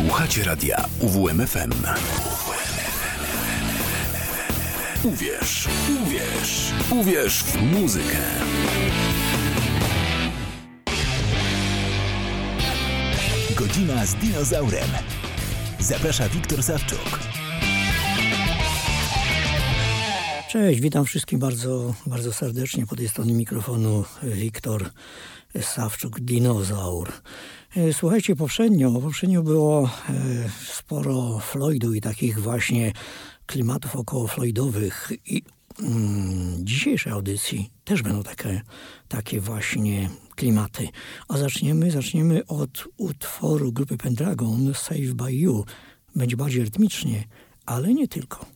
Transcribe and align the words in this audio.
Słuchacie 0.00 0.44
radia 0.44 0.84
UWMFM. 1.00 1.72
Uwierz, 5.04 5.68
uwierz, 6.02 6.72
uwierz 6.90 7.42
w 7.42 7.62
muzykę. 7.62 8.16
Godzina 13.56 14.06
z 14.06 14.14
dinozaurem. 14.14 14.88
Zaprasza 15.78 16.28
Wiktor 16.28 16.62
Sawczuk. 16.62 17.18
Cześć, 20.50 20.80
witam 20.80 21.04
wszystkich 21.04 21.38
bardzo, 21.38 21.94
bardzo 22.06 22.32
serdecznie. 22.32 22.86
Po 22.86 22.96
tej 22.96 23.08
stronie 23.08 23.34
mikrofonu 23.34 24.04
Wiktor 24.22 24.90
Sawczuk, 25.60 26.20
dinozaur. 26.20 27.12
E, 27.76 27.92
słuchajcie, 27.92 28.36
poprzednio, 28.36 29.00
poprzednio 29.00 29.42
było 29.42 29.90
e, 30.08 30.12
sporo 30.66 31.38
Floydu 31.38 31.94
i 31.94 32.00
takich 32.00 32.40
właśnie 32.40 32.92
klimatów 33.46 33.96
około 33.96 34.26
Floydowych 34.26 35.12
i 35.26 35.42
mm, 35.80 36.66
dzisiejszej 36.66 37.12
audycji 37.12 37.70
też 37.84 38.02
będą 38.02 38.22
takie, 38.22 38.62
takie 39.08 39.40
właśnie 39.40 40.10
klimaty. 40.34 40.88
A 41.28 41.38
zaczniemy, 41.38 41.90
zaczniemy 41.90 42.46
od 42.46 42.84
utworu 42.96 43.72
grupy 43.72 43.96
Pendragon 43.96 44.74
Save 44.74 45.14
by 45.14 45.32
You. 45.32 45.64
Będzie 46.16 46.36
bardziej 46.36 46.64
rytmicznie, 46.64 47.24
ale 47.66 47.94
nie 47.94 48.08
tylko. 48.08 48.46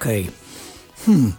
Okej. 0.00 0.22
Okay. 0.22 0.32
Hmm. 1.06 1.32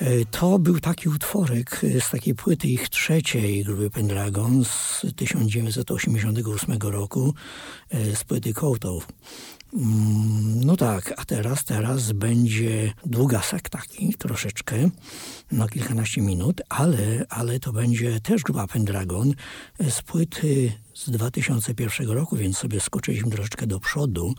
E, 0.00 0.24
to 0.24 0.58
był 0.58 0.80
taki 0.80 1.08
utworek 1.08 1.80
z 2.00 2.10
takiej 2.10 2.34
płyty 2.34 2.68
ich 2.68 2.88
trzeciej 2.88 3.64
grupy 3.64 3.90
Pendragon 3.90 4.64
z 4.64 5.02
1988 5.16 6.78
roku, 6.80 7.34
e, 7.90 8.16
z 8.16 8.24
płyty 8.24 8.52
Kołtow. 8.52 9.06
Mm, 9.72 10.64
no 10.64 10.76
tak, 10.76 11.14
a 11.16 11.24
teraz, 11.24 11.64
teraz 11.64 12.12
będzie 12.12 12.92
długasek 13.06 13.68
taki 13.68 14.14
troszeczkę, 14.18 14.90
na 15.52 15.68
kilkanaście 15.68 16.20
minut, 16.20 16.62
ale, 16.68 17.24
ale 17.28 17.60
to 17.60 17.72
będzie 17.72 18.20
też 18.20 18.42
grupa 18.42 18.66
Pendragon 18.66 19.34
z 19.90 20.02
płyty 20.02 20.72
z 20.94 21.10
2001 21.10 22.10
roku, 22.10 22.36
więc 22.36 22.58
sobie 22.58 22.80
skoczyliśmy 22.80 23.30
troszeczkę 23.30 23.66
do 23.66 23.80
przodu, 23.80 24.34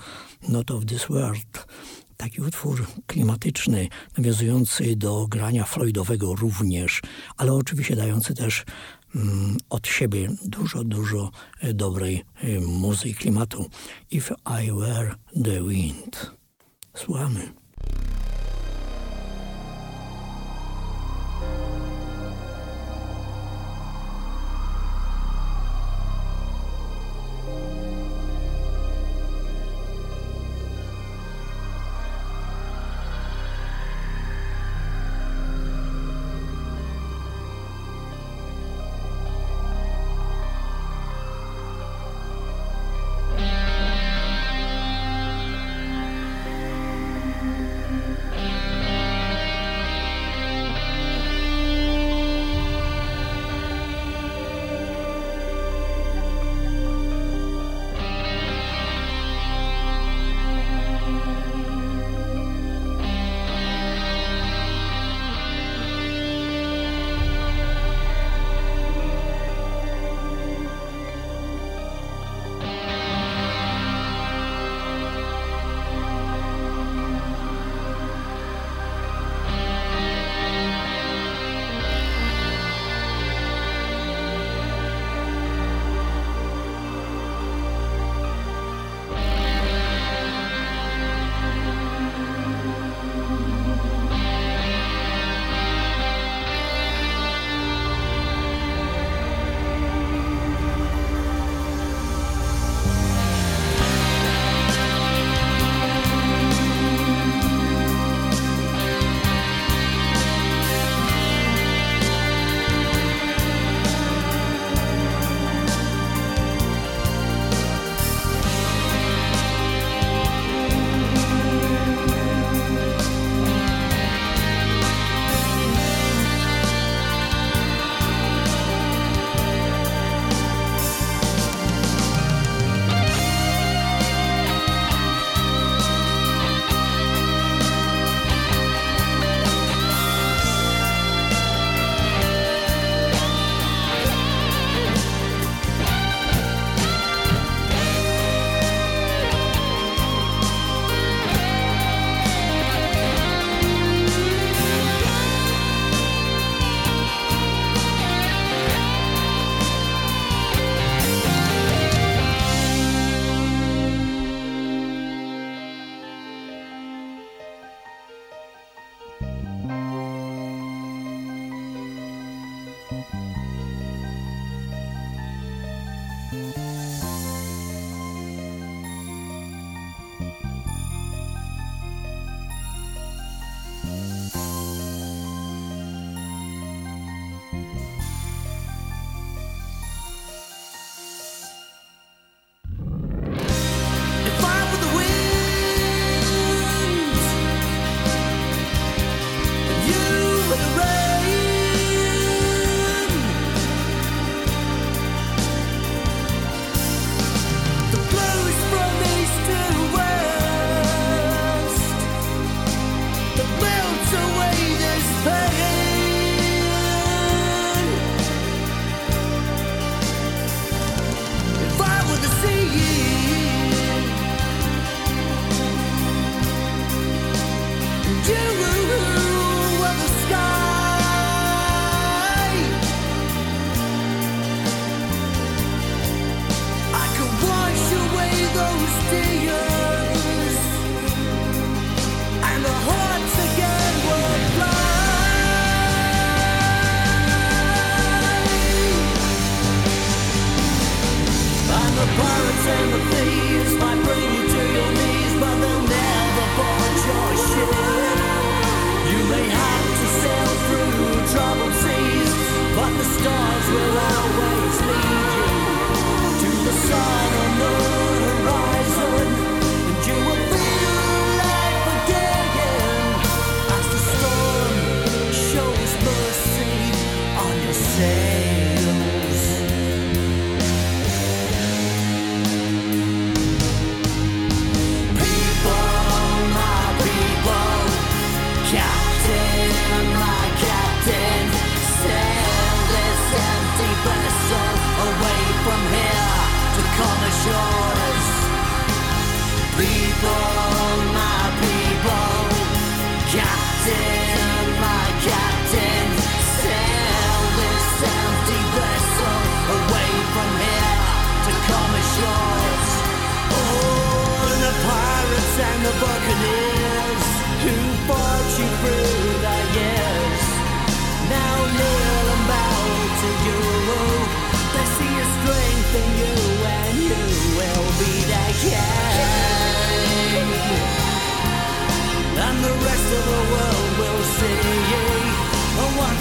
no 0.50 0.64
to 0.64 0.80
w 0.80 0.86
This 0.86 1.06
World 1.10 1.68
taki 2.18 2.42
utwór 2.42 2.86
klimatyczny, 3.08 3.88
nawiązujący 4.18 4.96
do 4.96 5.28
grania 5.28 5.64
Floydowego 5.64 6.36
również, 6.36 7.02
ale 7.38 7.54
oczywiście 7.54 7.96
dający 7.96 8.34
też 8.34 8.64
mm, 9.16 9.58
od 9.70 9.88
siebie 9.88 10.30
dużo, 10.46 10.84
dużo 10.84 11.32
e, 11.60 11.74
dobrej 11.74 12.24
y, 12.44 12.62
muzyki 12.62 13.16
klimatu. 13.16 13.70
If 14.12 14.36
I 14.64 14.72
Were 14.72 15.16
the 15.44 15.64
Wind. 15.64 16.32
Słuchamy. 16.94 17.54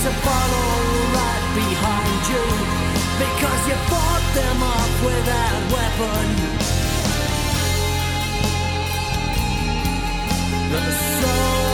To 0.05 0.11
follow 0.11 0.69
right 1.17 1.47
behind 1.55 2.21
you 2.29 2.45
because 3.25 3.61
you 3.69 3.77
fought 3.89 4.27
them 4.35 4.63
off 4.63 4.95
without 5.03 5.63
weapon. 5.73 6.27
the 10.73 10.93
sword 10.93 11.74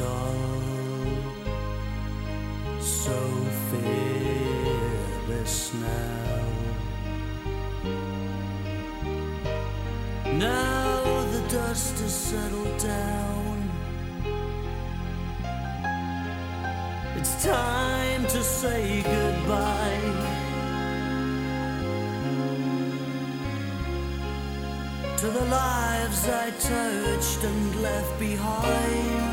so, 0.00 0.16
so 2.80 3.18
fearless 3.68 5.56
now. 5.74 6.46
Now 10.48 11.02
the 11.32 11.42
dust 11.48 11.98
has 12.00 12.14
settled 12.14 12.78
down. 12.78 13.70
It's 17.18 17.44
time 17.44 18.22
to 18.22 18.42
say 18.42 19.02
goodbye. 19.02 20.00
To 25.18 25.26
the 25.26 25.44
lives 25.44 26.26
I 26.26 26.50
touched 26.58 27.44
and 27.44 27.82
left 27.82 28.18
behind. 28.18 29.29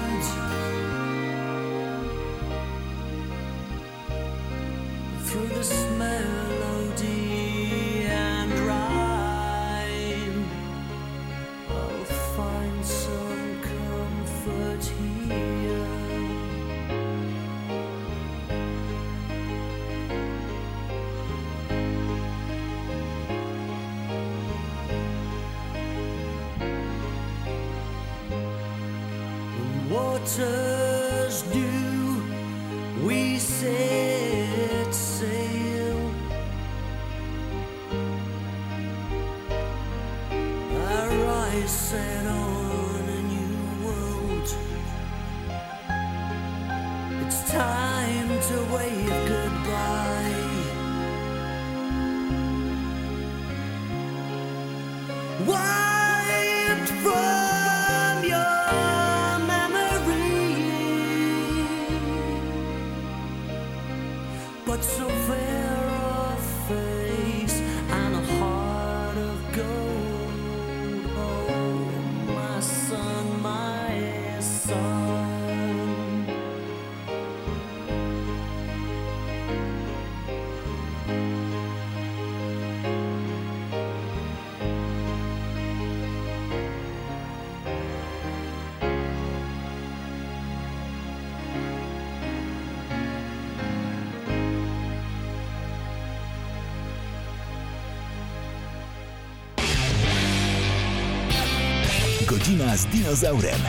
Godzina 102.47 102.77
z 102.77 102.85
dinozaurem. 102.85 103.59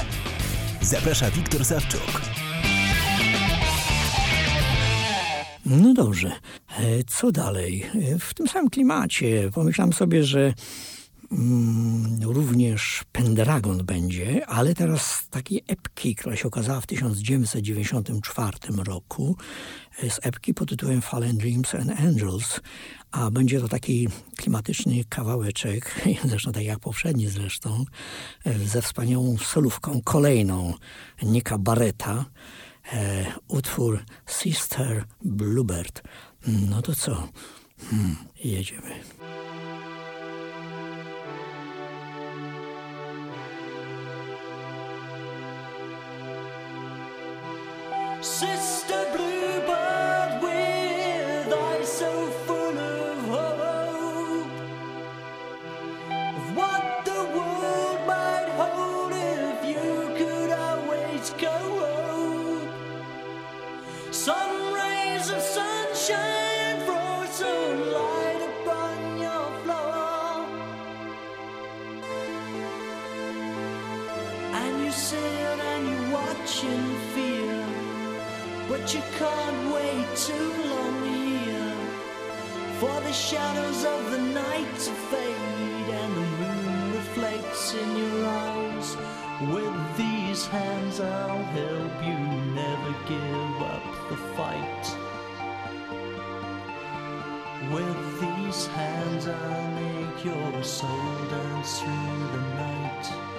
Zaprasza 0.82 1.30
Wiktor 1.30 1.64
Sawczuk. 1.64 2.22
No 5.66 5.94
dobrze, 5.94 6.32
E, 6.78 7.04
co 7.06 7.32
dalej? 7.32 7.84
E, 8.14 8.18
W 8.18 8.34
tym 8.34 8.48
samym 8.48 8.70
klimacie 8.70 9.50
pomyślałem 9.54 9.92
sobie, 9.92 10.24
że 10.24 10.54
mm, 11.32 12.18
również 12.22 13.04
Pendragon 13.12 13.84
będzie, 13.84 14.46
ale 14.46 14.74
teraz 14.74 15.28
takiej 15.30 15.62
epki, 15.66 16.14
która 16.14 16.36
się 16.36 16.48
okazała 16.48 16.80
w 16.80 16.86
1994 16.86 18.58
roku, 18.84 19.36
e, 20.02 20.10
z 20.10 20.20
epki 20.22 20.54
pod 20.54 20.68
tytułem 20.68 21.02
Fallen 21.02 21.38
Dreams 21.38 21.74
and 21.74 21.90
Angels, 22.00 22.60
a 23.10 23.30
będzie 23.30 23.60
to 23.60 23.68
taki 23.68 24.08
klimatyczny 24.36 25.04
kawałeczek, 25.08 25.94
zresztą 26.24 26.52
tak 26.52 26.64
jak 26.64 26.78
poprzedni 26.78 27.28
zresztą, 27.28 27.84
e, 28.44 28.58
ze 28.58 28.82
wspaniałą 28.82 29.36
solówką 29.38 30.00
kolejną 30.04 30.74
Nika 31.22 31.58
Barreta, 31.58 32.24
e, 32.92 33.26
utwór 33.48 34.04
Sister 34.26 35.04
Bluebird. 35.22 36.02
No 36.46 36.82
to 36.82 36.94
co? 36.94 37.28
Hmm, 37.90 38.16
jedziemy. 38.44 38.90
Sister 48.22 48.87
You 78.90 79.02
can't 79.18 79.74
wait 79.74 80.06
too 80.16 80.52
long 80.64 81.04
here. 81.04 81.76
For 82.80 83.00
the 83.02 83.12
shadows 83.12 83.84
of 83.84 84.10
the 84.12 84.18
night 84.18 84.72
to 84.86 84.92
fade 85.10 85.88
And 86.00 86.16
the 86.16 86.28
moon 86.40 86.94
reflects 86.94 87.74
in 87.74 87.96
your 87.96 88.26
eyes. 88.26 88.96
With 89.52 89.96
these 89.98 90.46
hands 90.46 91.00
I'll 91.00 91.44
help 91.60 91.96
you 92.02 92.18
never 92.54 92.92
give 93.06 93.62
up 93.74 94.08
the 94.08 94.16
fight. 94.38 94.84
With 97.70 98.20
these 98.22 98.66
hands 98.68 99.28
I'll 99.28 99.70
make 99.72 100.24
your 100.24 100.64
soul 100.64 101.14
dance 101.28 101.80
through 101.80 102.28
the 102.32 102.42
night 102.56 103.37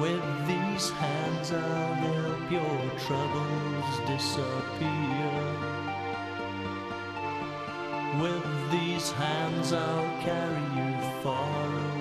with 0.00 0.46
these 0.46 0.90
hands 0.90 1.52
I'll 1.52 1.94
help 1.94 2.50
your 2.50 2.90
troubles 3.06 4.00
disappear. 4.06 5.32
With 8.20 8.70
these 8.70 9.10
hands 9.12 9.72
I'll 9.72 10.22
carry 10.22 10.66
you 10.76 11.22
far 11.22 11.66
away 11.66 11.91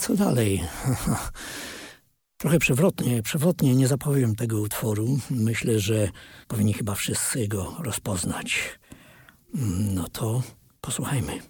co 0.00 0.14
dalej? 0.14 0.62
Trochę 2.38 2.58
przewrotnie, 2.58 3.22
przewrotnie 3.22 3.74
nie 3.74 3.88
zapowiem 3.88 4.34
tego 4.36 4.60
utworu. 4.60 5.18
Myślę, 5.30 5.80
że 5.80 6.08
powinni 6.48 6.72
chyba 6.72 6.94
wszyscy 6.94 7.48
go 7.48 7.76
rozpoznać. 7.78 8.78
Mm, 9.54 9.94
no 9.94 10.08
to 10.08 10.42
posłuchajmy. 10.80 11.40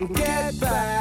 Get 0.00 0.58
back. 0.58 0.99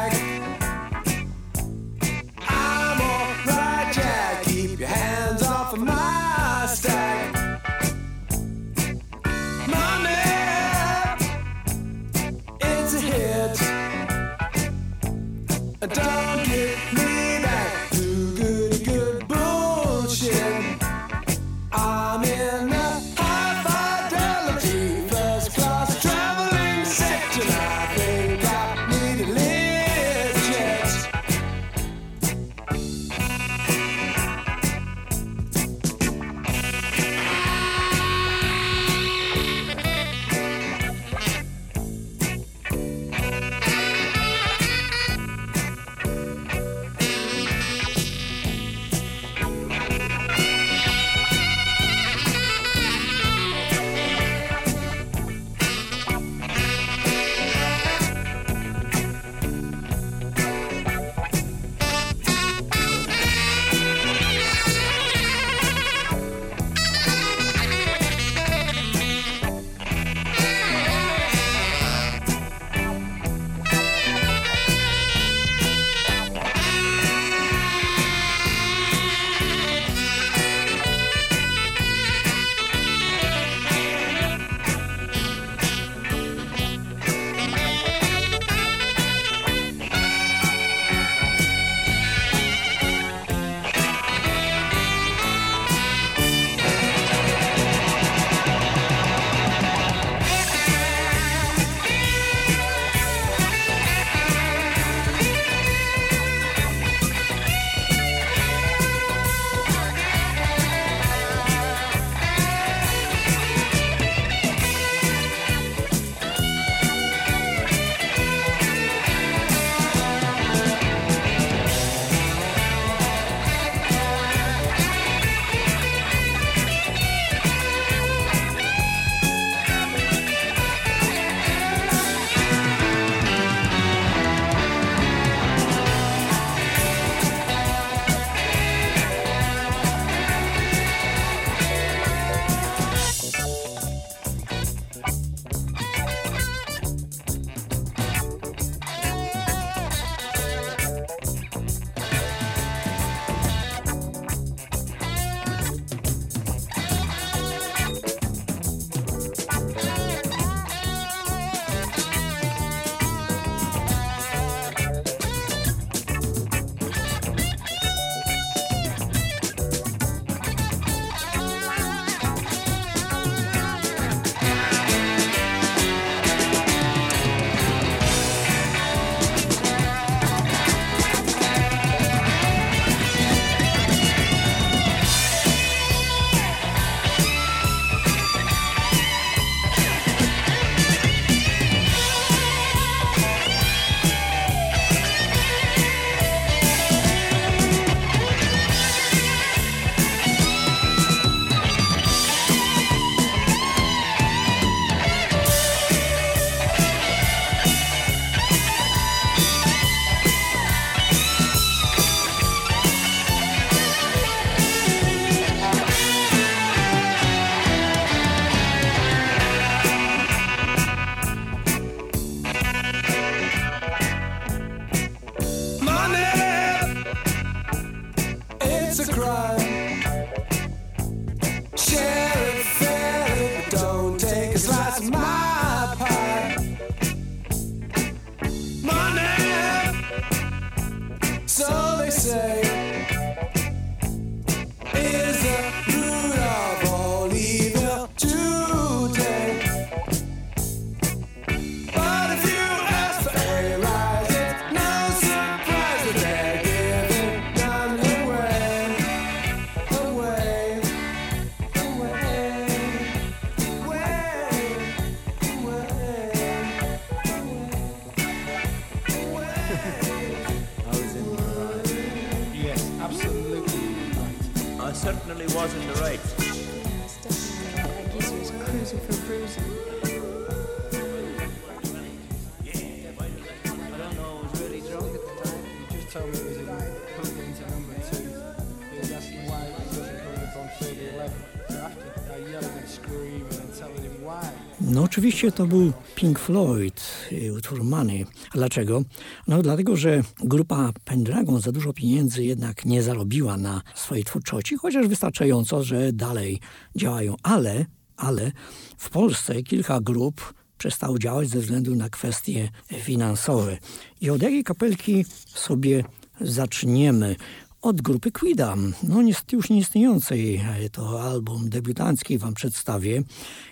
Oczywiście 295.40 295.58
to 295.58 295.68
był 295.68 295.94
Pink 296.16 296.40
Floyd, 296.40 297.02
y, 297.32 297.54
utwór 297.54 297.84
Money. 297.84 298.26
A 298.52 298.58
dlaczego? 298.58 299.04
No 299.48 299.62
dlatego, 299.62 299.96
że 299.96 300.22
grupa 300.44 300.92
Pendragon 301.06 301.62
za 301.62 301.72
dużo 301.72 301.94
pieniędzy 301.94 302.44
jednak 302.44 302.86
nie 302.86 303.04
zarobiła 303.04 303.58
na 303.58 303.82
swojej 303.96 304.24
twórczości, 304.24 304.78
chociaż 304.78 305.08
wystarczająco, 305.08 305.84
że 305.84 306.14
dalej 306.14 306.60
działają. 306.96 307.36
Ale, 307.44 307.86
ale 308.18 308.52
w 308.98 309.10
Polsce 309.10 309.64
kilka 309.64 310.02
grup 310.02 310.54
przestało 310.78 311.20
działać 311.20 311.50
ze 311.50 311.60
względu 311.60 311.96
na 311.96 312.10
kwestie 312.10 312.70
finansowe. 312.94 313.78
I 314.22 314.30
od 314.30 314.42
jakiej 314.42 314.64
kapelki 314.64 315.26
sobie 315.48 316.04
zaczniemy? 316.42 317.36
Od 317.82 318.02
grupy 318.02 318.32
Quidam, 318.32 318.94
no 319.04 319.22
niestety 319.22 319.56
już 319.56 319.70
nieistniejącej. 319.70 320.62
To 320.92 321.24
album 321.24 321.70
debiutancki 321.70 322.38
wam 322.38 322.54
przedstawię 322.54 323.24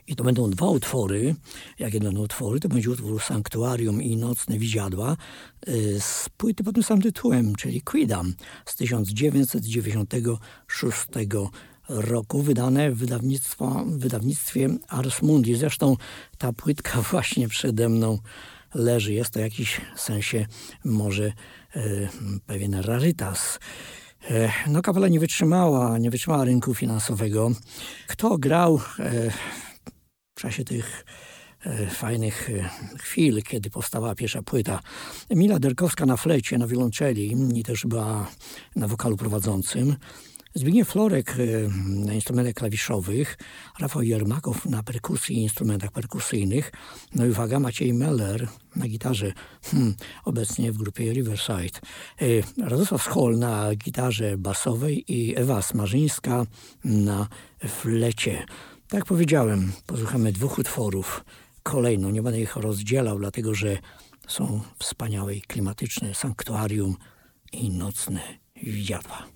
i 0.07 0.15
to 0.15 0.23
będą 0.23 0.49
dwa 0.49 0.69
utwory. 0.69 1.35
Jakie 1.79 1.99
będą 1.99 2.21
utwory? 2.21 2.59
To 2.59 2.69
będzie 2.69 2.91
utwór 2.91 3.21
Sanktuarium 3.21 4.01
i 4.01 4.17
Nocne 4.17 4.59
Widziadła 4.59 5.17
y, 5.67 6.01
z 6.01 6.29
płyty 6.37 6.63
pod 6.63 6.75
tym 6.75 6.83
samym 6.83 7.03
tytułem, 7.03 7.55
czyli 7.55 7.81
Quidam 7.81 8.33
z 8.65 8.75
1996 8.75 11.07
roku, 11.89 12.41
wydane 12.41 12.91
w 12.91 12.97
wydawnictwie 13.87 14.69
Ars 14.87 15.21
Mundi. 15.21 15.55
Zresztą 15.55 15.95
ta 16.37 16.53
płytka 16.53 17.01
właśnie 17.11 17.47
przede 17.47 17.89
mną 17.89 18.19
leży. 18.73 19.13
Jest 19.13 19.33
to 19.33 19.39
w 19.39 19.43
jakiś 19.43 19.81
sensie 19.95 20.45
może 20.85 21.33
pewien 22.45 22.73
rarytas. 22.73 23.59
E, 24.29 24.51
no 24.67 24.81
kapela 24.81 25.07
nie 25.07 25.19
wytrzymała, 25.19 25.97
nie 25.97 26.09
wytrzymała 26.09 26.45
rynku 26.45 26.73
finansowego. 26.73 27.51
Kto 28.07 28.37
grał 28.37 28.75
e, 28.99 29.31
w 30.35 30.41
czasie 30.41 30.63
tych 30.63 31.05
fajnych 31.89 32.49
chwil, 32.97 33.43
kiedy 33.43 33.69
powstawała 33.69 34.15
pierwsza 34.15 34.41
płyta. 34.41 34.79
Emila 35.29 35.59
Derkowska 35.59 36.05
na 36.05 36.17
flecie, 36.17 36.57
na 36.57 36.67
wiolonczeli 36.67 37.35
i 37.55 37.63
też 37.63 37.85
była 37.85 38.27
na 38.75 38.87
wokalu 38.87 39.17
prowadzącym. 39.17 39.95
Zbigniew 40.57 40.89
Florek 40.89 41.39
y, 41.39 41.69
na 41.87 42.13
instrumentach 42.13 42.53
klawiszowych, 42.53 43.37
Rafał 43.79 44.01
Jermakow 44.01 44.65
na 44.65 44.83
perkusji 44.83 45.37
i 45.37 45.41
instrumentach 45.41 45.91
perkusyjnych, 45.91 46.71
no 47.15 47.25
i 47.25 47.29
uwaga, 47.29 47.59
Maciej 47.59 47.93
Meller 47.93 48.47
na 48.75 48.87
gitarze, 48.87 49.33
hmm, 49.63 49.95
obecnie 50.25 50.71
w 50.71 50.77
grupie 50.77 51.13
Riverside, 51.13 51.79
y, 52.21 52.43
Radosław 52.63 53.03
Schol 53.03 53.37
na 53.37 53.75
gitarze 53.75 54.37
basowej 54.37 55.13
i 55.13 55.37
Ewa 55.37 55.61
Smarzyńska 55.61 56.45
na 56.83 57.27
flecie. 57.67 58.45
Tak 58.89 59.05
powiedziałem, 59.05 59.71
posłuchamy 59.85 60.31
dwóch 60.31 60.57
utworów 60.57 61.25
kolejno, 61.63 62.11
nie 62.11 62.21
będę 62.21 62.41
ich 62.41 62.55
rozdzielał, 62.55 63.19
dlatego 63.19 63.55
że 63.55 63.77
są 64.27 64.61
wspaniałe 64.79 65.35
i 65.35 65.41
klimatyczne 65.41 66.15
sanktuarium 66.15 66.95
i 67.53 67.69
nocne 67.69 68.21
widziadła. 68.63 69.27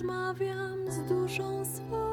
rozmawiam 0.00 0.90
z 0.90 0.98
duszą 1.08 1.64
swą. 1.64 2.09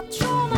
patrol 0.00 0.57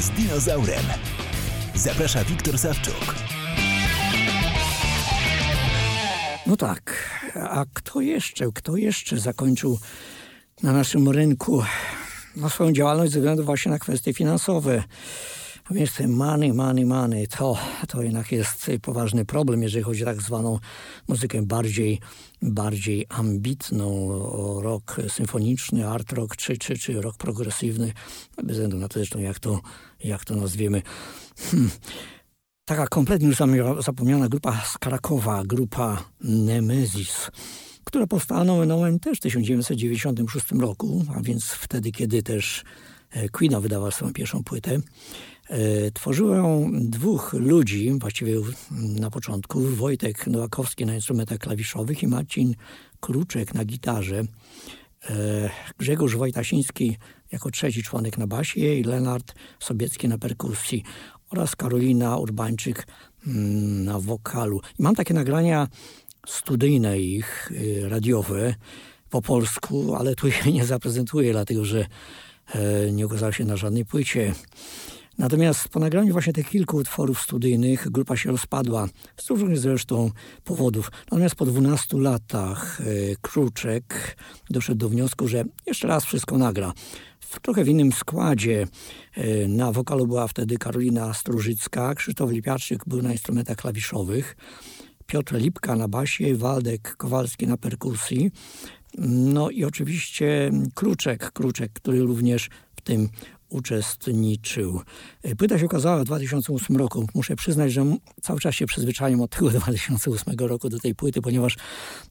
Z 0.00 0.10
dinozaurem. 0.10 0.84
Zaprasza 1.74 2.24
Wiktor 2.24 2.58
Sawczuk. 2.58 3.14
No 6.46 6.56
tak, 6.56 7.10
a 7.34 7.64
kto 7.74 8.00
jeszcze, 8.00 8.46
kto 8.54 8.76
jeszcze 8.76 9.18
zakończył 9.18 9.78
na 10.62 10.72
naszym 10.72 11.08
rynku 11.08 11.62
no, 12.36 12.50
swoją 12.50 12.72
działalność 12.72 13.12
ze 13.12 13.18
względu 13.18 13.44
właśnie 13.44 13.72
na 13.72 13.78
kwestie 13.78 14.14
finansowe? 14.14 14.82
A 15.64 15.74
więc 15.74 15.94
te 15.94 16.08
money, 16.08 16.52
money, 16.52 16.86
money, 16.86 17.28
to, 17.28 17.58
to 17.88 18.02
jednak 18.02 18.32
jest 18.32 18.70
poważny 18.82 19.24
problem, 19.24 19.62
jeżeli 19.62 19.84
chodzi 19.84 20.02
o 20.02 20.06
tak 20.06 20.22
zwaną 20.22 20.58
muzykę 21.08 21.42
bardziej, 21.42 22.00
bardziej 22.42 23.06
ambitną, 23.08 24.08
o 24.12 24.60
rock 24.62 24.96
symfoniczny, 25.08 25.88
art 25.88 26.12
rock 26.12 26.36
czy, 26.36 26.56
czy, 26.58 26.78
czy 26.78 27.00
rock 27.00 27.16
progresywny, 27.16 27.92
bez 28.42 28.52
względu 28.52 28.78
na 28.78 28.88
to 28.88 28.94
zresztą 28.94 29.18
jak 29.18 29.38
to, 29.38 29.60
jak 30.04 30.24
to 30.24 30.36
nazwiemy. 30.36 30.82
Hmm 31.36 31.70
taka 32.70 32.86
kompletnie 32.86 33.28
już 33.28 33.38
zapomniana 33.80 34.28
grupa 34.28 34.60
z 34.64 34.78
Krakowa, 34.78 35.42
grupa 35.44 36.04
Nemesis, 36.20 37.30
która 37.84 38.06
powstała 38.06 38.44
nomen 38.44 39.00
też 39.00 39.18
w 39.18 39.20
1996 39.20 40.52
roku, 40.52 41.04
a 41.16 41.20
więc 41.20 41.44
wtedy, 41.44 41.92
kiedy 41.92 42.22
też 42.22 42.64
e, 43.10 43.28
Queen 43.28 43.60
wydawała 43.60 43.90
swoją 43.90 44.12
pierwszą 44.12 44.44
płytę. 44.44 44.78
E, 45.48 45.90
tworzyło 45.90 46.34
ją 46.34 46.70
dwóch 46.72 47.32
ludzi, 47.32 47.92
właściwie 48.00 48.34
na 48.70 49.10
początku, 49.10 49.60
Wojtek 49.60 50.26
Nowakowski 50.26 50.86
na 50.86 50.94
instrumentach 50.94 51.38
klawiszowych 51.38 52.02
i 52.02 52.06
Marcin 52.06 52.54
Kruczek 53.00 53.54
na 53.54 53.64
gitarze. 53.64 54.24
E, 55.10 55.50
Grzegorz 55.78 56.16
Wojtasiński 56.16 56.96
jako 57.32 57.50
trzeci 57.50 57.82
członek 57.82 58.18
na 58.18 58.26
basie 58.26 58.74
i 58.74 58.84
Lenard 58.84 59.34
Sobiecki 59.60 60.08
na 60.08 60.18
perkusji 60.18 60.82
oraz 61.30 61.56
Karolina 61.56 62.16
Urbańczyk 62.16 62.86
mm, 63.26 63.84
na 63.84 64.00
wokalu. 64.00 64.60
I 64.78 64.82
mam 64.82 64.94
takie 64.94 65.14
nagrania 65.14 65.68
studyjne 66.26 66.98
ich, 66.98 67.52
y, 67.52 67.88
radiowe, 67.88 68.54
po 69.10 69.22
polsku, 69.22 69.94
ale 69.94 70.14
tu 70.14 70.28
je 70.28 70.52
nie 70.52 70.64
zaprezentuję, 70.64 71.32
dlatego 71.32 71.64
że 71.64 71.86
e, 72.54 72.92
nie 72.92 73.06
ukazały 73.06 73.32
się 73.32 73.44
na 73.44 73.56
żadnej 73.56 73.84
płycie. 73.84 74.34
Natomiast 75.18 75.68
po 75.68 75.80
nagraniu 75.80 76.12
właśnie 76.12 76.32
tych 76.32 76.48
kilku 76.48 76.76
utworów 76.76 77.20
studyjnych 77.20 77.90
grupa 77.90 78.16
się 78.16 78.30
rozpadła, 78.30 78.88
z 79.16 79.30
różnych 79.30 79.58
zresztą 79.58 80.10
powodów. 80.44 80.90
Natomiast 81.10 81.34
po 81.34 81.46
12 81.46 81.96
latach 81.98 82.80
e, 82.80 82.84
Kruczek 83.20 84.16
doszedł 84.50 84.78
do 84.78 84.88
wniosku, 84.88 85.28
że 85.28 85.44
jeszcze 85.66 85.88
raz 85.88 86.04
wszystko 86.04 86.38
nagra 86.38 86.72
w 87.30 87.40
trochę 87.40 87.64
w 87.64 87.68
innym 87.68 87.92
składzie. 87.92 88.66
E, 89.14 89.48
na 89.48 89.72
wokalu 89.72 90.06
była 90.06 90.28
wtedy 90.28 90.58
Karolina 90.58 91.14
Strużycka, 91.14 91.94
Krzysztof 91.94 92.30
Lipiaczyk 92.30 92.84
był 92.86 93.02
na 93.02 93.12
instrumentach 93.12 93.56
klawiszowych, 93.56 94.36
Piotr 95.06 95.34
Lipka 95.34 95.76
na 95.76 95.88
basie, 95.88 96.36
Waldek 96.36 96.96
Kowalski 96.96 97.46
na 97.46 97.56
perkusji. 97.56 98.30
No 99.08 99.50
i 99.50 99.64
oczywiście 99.64 100.50
Kruczek, 100.74 101.32
Kruczek, 101.32 101.72
który 101.72 102.00
również 102.00 102.48
w 102.76 102.80
tym 102.80 103.08
uczestniczył. 103.48 104.80
E, 105.22 105.36
płyta 105.36 105.58
się 105.58 105.66
ukazała 105.66 105.98
w 105.98 106.04
2008 106.04 106.76
roku. 106.76 107.06
Muszę 107.14 107.36
przyznać, 107.36 107.72
że 107.72 107.96
cały 108.22 108.40
czas 108.40 108.54
się 108.54 108.66
przyzwyczaiłem 108.66 109.20
od 109.20 109.30
tego 109.30 109.50
2008 109.60 110.34
roku 110.38 110.68
do 110.68 110.78
tej 110.78 110.94
płyty, 110.94 111.22
ponieważ 111.22 111.56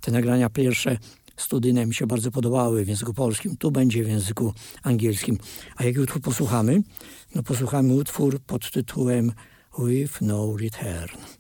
te 0.02 0.12
nagrania 0.12 0.50
pierwsze 0.50 0.98
studyjne 1.40 1.86
mi 1.86 1.94
się 1.94 2.08
bardzo 2.08 2.32
podobały 2.32 2.86
w 2.86 2.88
języku 2.88 3.14
polskim. 3.14 3.58
Tu 3.58 3.72
będzie 3.72 4.04
w 4.04 4.08
języku 4.08 4.54
angielskim. 4.84 5.38
A 5.76 5.84
jaki 5.84 6.00
utwór 6.00 6.22
posłuchamy? 6.22 6.84
No 7.36 7.44
posłuchamy 7.44 7.94
utwór 7.94 8.40
pod 8.40 8.72
tytułem 8.72 9.32
With 9.80 10.22
No 10.22 10.58
Return. 10.58 11.39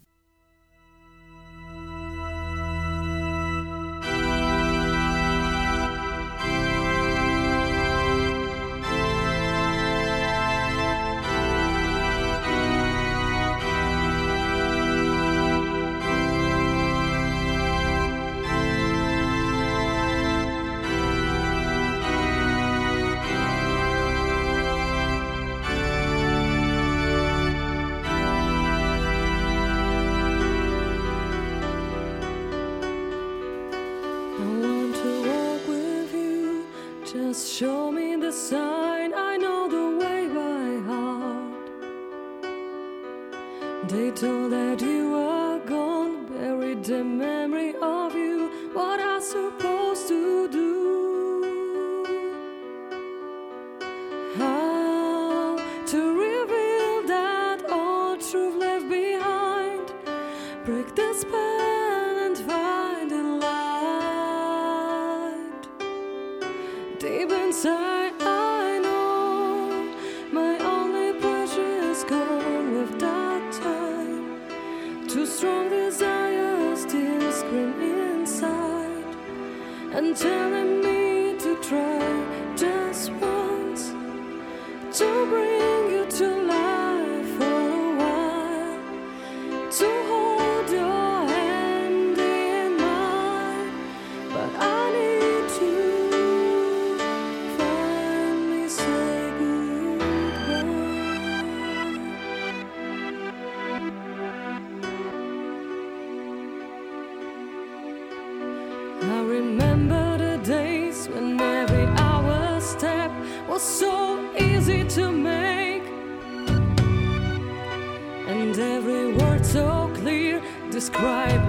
describe 120.92 121.49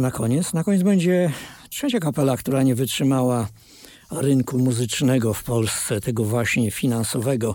na 0.00 0.10
koniec? 0.10 0.52
Na 0.52 0.64
koniec 0.64 0.82
będzie 0.82 1.32
trzecia 1.70 2.00
kapela, 2.00 2.36
która 2.36 2.62
nie 2.62 2.74
wytrzymała 2.74 3.48
rynku 4.10 4.58
muzycznego 4.58 5.34
w 5.34 5.44
Polsce, 5.44 6.00
tego 6.00 6.24
właśnie 6.24 6.70
finansowego. 6.70 7.54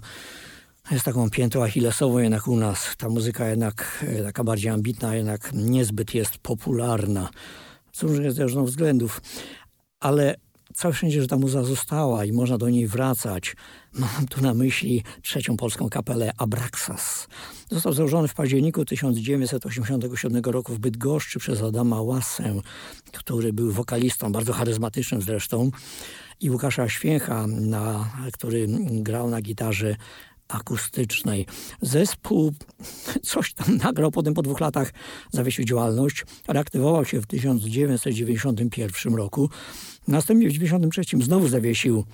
Jest 0.92 1.06
taką 1.06 1.30
piętą 1.30 1.64
achillesową 1.64 2.18
jednak 2.18 2.48
u 2.48 2.56
nas. 2.56 2.96
Ta 2.98 3.10
muzyka 3.10 3.50
jednak 3.50 4.06
e, 4.08 4.24
taka 4.24 4.44
bardziej 4.44 4.72
ambitna, 4.72 5.16
jednak 5.16 5.50
niezbyt 5.54 6.14
jest 6.14 6.38
popularna. 6.38 7.30
Z 7.94 8.04
różnych 8.04 8.66
względów. 8.66 9.22
Ale 10.00 10.36
całe 10.72 10.94
że 11.22 11.28
ta 11.28 11.38
muza 11.38 11.64
została 11.64 12.26
i 12.26 12.32
można 12.32 12.58
do 12.58 12.70
niej 12.70 12.88
wracać. 12.88 13.56
Mam 13.94 14.28
tu 14.30 14.42
na 14.42 14.54
myśli 14.54 15.04
trzecią 15.22 15.58
polską 15.58 15.90
kapelę 15.90 16.32
Abraxas. 16.38 17.28
Został 17.72 17.94
założony 17.94 18.28
w 18.28 18.34
październiku 18.34 18.86
1987 18.86 20.44
roku 20.44 20.74
w 20.74 20.80
Bydgoszczy 20.80 21.40
przez 21.40 21.62
Adama 21.62 22.02
Łasę, 22.02 22.62
który 23.12 23.54
był 23.54 23.72
wokalistą, 23.72 24.32
bardzo 24.32 24.54
charyzmatycznym 24.54 25.22
zresztą, 25.22 25.72
i 26.40 26.50
Łukasza 26.50 26.90
Święcha, 26.90 27.48
na, 27.48 28.12
który 28.34 28.68
grał 28.80 29.30
na 29.30 29.42
gitarze 29.42 29.96
akustycznej. 30.52 31.46
Zespół 31.82 32.54
coś 33.24 33.54
tam 33.54 33.78
nagrał, 33.78 34.12
potem 34.12 34.34
po 34.34 34.42
dwóch 34.42 34.60
latach 34.60 34.94
zawiesił 35.32 35.66
działalność, 35.66 36.26
reaktywował 36.48 37.06
się 37.06 37.22
w 37.22 37.28
1991 37.28 39.16
roku. 39.16 39.50
Następnie 40.08 40.50
w 40.50 40.54
1993 40.54 41.26
znowu 41.26 41.48
zawiesił 41.48 42.06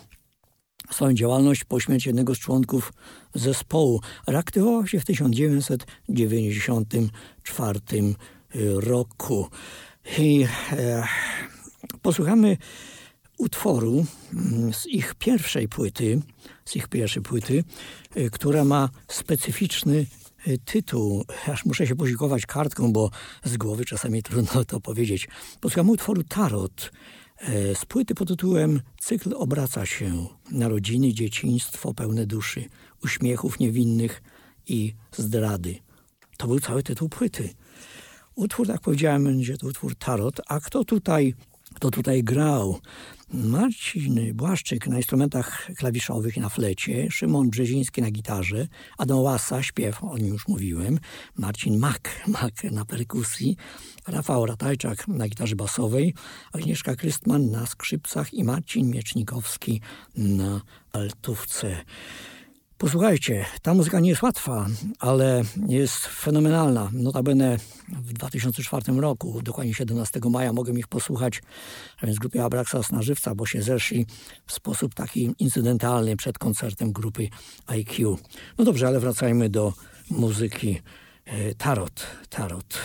swoją 0.92 1.14
działalność 1.14 1.64
po 1.64 1.80
śmierci 1.80 2.10
jednego 2.10 2.36
z 2.36 2.40
członków 2.40 2.94
zespołu. 3.36 4.02
Reaktywował 4.28 4.88
się 4.88 5.00
w 5.00 5.06
1994 5.06 7.80
roku. 8.76 9.48
I 10.18 10.48
e, 10.72 11.04
posłuchamy 12.02 12.58
utworu 13.38 14.06
mm, 14.34 14.74
z 14.74 14.88
ich 14.88 15.16
pierwszej 15.16 15.68
płyty, 15.68 16.22
z 16.68 16.76
ich 16.76 16.88
pierwszej 16.88 17.24
płyty, 17.24 17.64
y, 18.18 18.30
która 18.30 18.64
ma 18.64 18.90
specyficzny 19.08 20.06
y, 20.48 20.58
tytuł. 20.66 21.26
Aż 21.48 21.66
muszę 21.66 21.88
się 21.88 21.96
posiłkować 21.96 22.46
kartką, 22.46 22.94
bo 22.94 23.12
z 23.44 23.58
głowy 23.58 23.86
czasami 23.86 24.24
trudno 24.24 24.66
to 24.66 24.80
powiedzieć. 24.80 25.28
Posłuchamy 25.62 25.92
utworu 25.92 26.24
Tarot 26.24 26.92
y, 27.42 27.76
z 27.76 27.86
płyty 27.86 28.16
pod 28.16 28.28
tytułem 28.28 28.82
Cykl 29.00 29.34
obraca 29.36 29.86
się. 29.86 30.28
Narodziny, 30.52 31.14
dzieciństwo 31.14 31.94
pełne 31.94 32.26
duszy, 32.26 32.66
uśmiechów 33.04 33.60
niewinnych 33.60 34.22
i 34.68 34.94
zdrady. 35.12 35.76
To 36.38 36.48
był 36.48 36.60
cały 36.60 36.84
tytuł 36.84 37.10
płyty. 37.10 37.50
Utwór, 38.36 38.68
tak 38.68 38.82
powiedziałem, 38.82 39.24
będzie 39.24 39.58
to 39.58 39.68
utwór 39.68 39.96
Tarot. 39.96 40.42
A 40.48 40.60
kto 40.60 40.86
tutaj, 40.86 41.34
kto 41.74 41.92
tutaj 41.92 42.24
grał? 42.24 42.80
Marcin 43.34 44.34
Błaszczyk 44.34 44.88
na 44.88 44.98
instrumentach 44.98 45.68
klawiszowych 45.78 46.38
i 46.38 46.40
na 46.40 46.50
flecie, 46.50 47.12
Szymon 47.12 47.50
Brzeziński 47.50 48.02
na 48.02 48.12
gitarze, 48.12 48.68
Adam 48.98 49.20
Łasa, 49.20 49.64
śpiew, 49.64 50.04
o 50.04 50.18
nim 50.18 50.28
już 50.28 50.48
mówiłem, 50.48 51.00
Marcin 51.36 51.78
Mak, 51.78 52.10
Mak 52.28 52.64
na 52.64 52.86
perkusji, 52.86 53.58
Rafał 54.08 54.46
Ratajczak 54.46 55.08
na 55.08 55.28
gitarze 55.28 55.56
basowej, 55.56 56.14
Agnieszka 56.54 56.96
Krystman 56.96 57.52
na 57.52 57.66
skrzypcach 57.66 58.34
i 58.34 58.44
Marcin 58.44 58.90
Miecznikowski 58.90 59.82
na 60.16 60.62
altówce. 60.94 61.78
Posłuchajcie, 62.78 63.46
ta 63.62 63.74
muzyka 63.74 64.00
nie 64.00 64.10
jest 64.10 64.22
łatwa, 64.22 64.68
ale 65.00 65.42
jest 65.68 65.98
fenomenalna. 65.98 66.90
Notabene 66.94 67.58
w 67.90 68.14
2004 68.14 69.02
roku, 69.02 69.42
dokładnie 69.42 69.74
17 69.74 70.20
maja, 70.30 70.54
mogłem 70.54 70.80
ich 70.80 70.88
posłuchać, 70.88 71.42
a 72.02 72.06
więc 72.06 72.20
grupie 72.20 72.44
Abraxas 72.44 72.92
na 72.92 73.02
żywca, 73.02 73.36
bo 73.36 73.46
się 73.46 73.62
zeszli 73.62 74.06
w 74.46 74.54
sposób 74.54 74.94
taki 74.94 75.36
incydentalny 75.40 76.18
przed 76.18 76.38
koncertem 76.38 76.92
grupy 76.92 77.30
IQ. 77.68 78.18
No 78.58 78.66
dobrze, 78.66 78.88
ale 78.88 79.00
wracajmy 79.00 79.50
do 79.50 79.74
muzyki 80.10 80.82
e, 81.26 81.56
Tarot. 81.56 82.08
Tarot. 82.30 82.80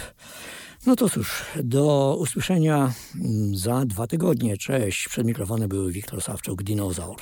No 0.86 0.97
to 0.97 1.09
cóż, 1.09 1.45
do 1.64 2.16
usłyszenia 2.20 2.93
mm, 3.14 3.57
za 3.57 3.84
dwa 3.84 4.07
tygodnie. 4.07 4.57
Cześć, 4.57 5.09
przed 5.09 5.26
mikrofonem 5.26 5.68
był 5.68 5.88
Wiktor 5.88 6.22
Sawczuk, 6.22 6.62
Dinozaur. 6.62 7.16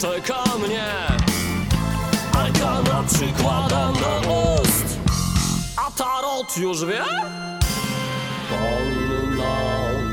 Czeka 0.00 0.44
mnie. 0.58 0.86
Alkana 2.32 3.04
przykładam 3.08 3.94
do 3.94 4.20
ust. 4.62 4.98
A 5.76 5.90
tarot 5.90 6.56
już 6.56 6.84
wie? 6.84 7.04
Panna 8.50 9.56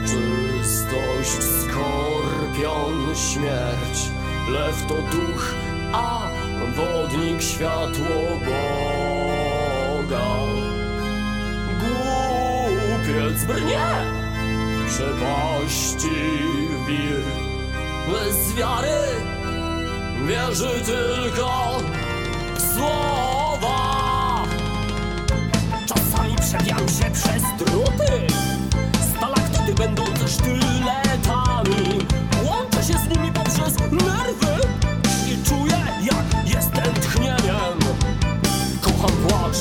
czystość, 0.06 1.44
skorpion 1.62 3.16
śmierć. 3.16 3.98
Lew 4.50 4.86
to 4.88 4.96
duch, 4.96 5.54
a 5.94 6.22
wodnik 6.76 7.42
światło 7.42 8.16
Boga. 8.46 10.28
Głupiec 11.80 13.44
brnie 13.44 13.88
przepaści 14.88 16.10
wir. 16.88 17.24
Bez 18.08 18.54
wiary 18.56 19.37
wierzy 20.28 20.82
tylko 20.86 21.80
w 22.56 22.62
słowa. 22.76 24.44
Czasami 25.86 26.36
przebijam 26.36 26.90
się 26.90 27.12
przez 27.14 27.44
druty. 27.60 28.28
Stalaktyty 29.16 29.74
będące 29.74 30.28
sztyletami 30.28 32.06
Łączę 32.44 32.84
się 32.84 32.94
z 33.00 33.18
nimi 33.18 33.32
poprzez 33.32 33.80
nerwy 33.92 34.68
I 35.28 35.44
czuję 35.50 35.78
jak 36.04 36.48
jestem 36.56 36.94
tchnieniem. 36.94 37.80
Kocham 38.82 39.18
płacz, 39.28 39.58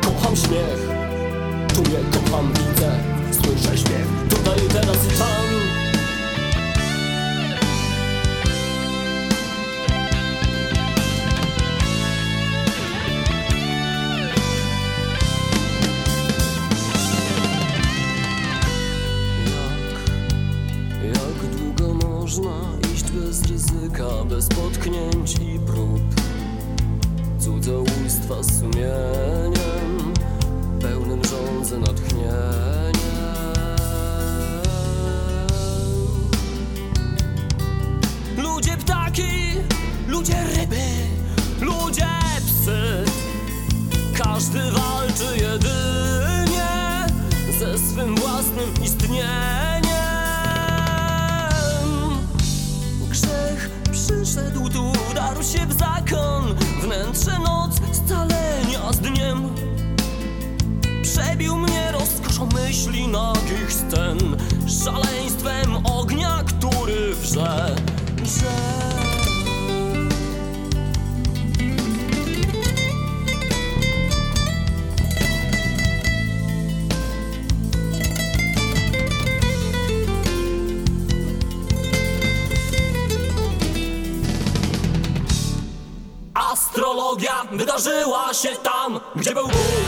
kocham 0.00 0.36
śmiech. 0.36 0.88
Czuję, 1.74 1.98
kocham, 2.12 2.52
widzę, 2.52 2.90
słyszę 3.32 3.78
śpiew. 3.78 4.06
Tutaj, 4.30 4.60
teraz 4.72 4.96
i 4.96 5.18
tam 5.18 5.75
ryzyka, 24.46 24.48
bez 24.48 24.48
potknięć 24.48 25.34
i 25.34 25.58
prób. 25.58 26.00
Cudzołóstwa 27.38 28.42
z 28.42 28.58
sumieniem, 28.60 30.14
pełnym 30.80 31.20
rządzę 31.24 31.78
natchnieniem. 31.78 32.92
Ludzie 38.36 38.76
ptaki, 38.76 39.22
ludzie 40.08 40.44
ryby, 40.56 40.86
ludzie 41.60 42.06
psy. 42.46 43.04
Każdy 44.18 44.58
walczy 44.58 44.85
scen 63.88 64.36
Szaleństwem 64.84 65.86
ognia, 65.86 66.42
który 66.46 67.14
wrze, 67.14 67.76
wrze. 68.22 68.76
Astrologia 86.34 87.44
wydarzyła 87.52 88.34
się 88.34 88.48
tam, 88.48 89.00
gdzie 89.16 89.34
był 89.34 89.46
Bóg, 89.46 89.85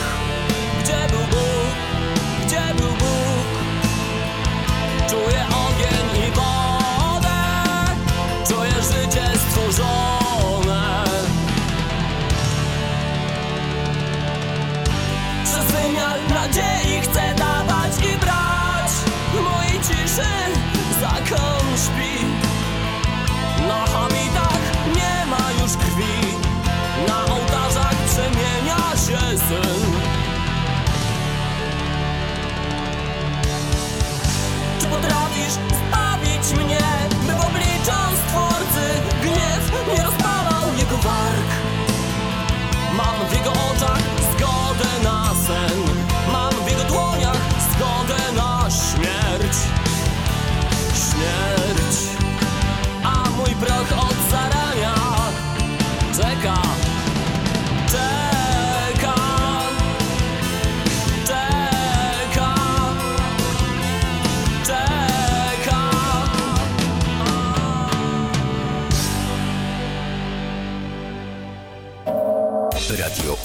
się 29.49 29.88